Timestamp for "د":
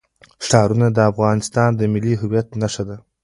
0.93-0.99, 1.75-1.81